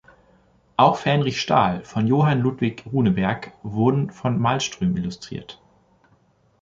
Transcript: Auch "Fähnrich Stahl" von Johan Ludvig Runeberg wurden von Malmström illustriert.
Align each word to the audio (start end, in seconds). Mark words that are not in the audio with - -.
Auch 0.77 0.97
"Fähnrich 0.97 1.39
Stahl" 1.39 1.83
von 1.85 2.07
Johan 2.07 2.39
Ludvig 2.41 2.83
Runeberg 2.91 3.53
wurden 3.61 4.09
von 4.09 4.39
Malmström 4.39 4.97
illustriert. 4.97 5.61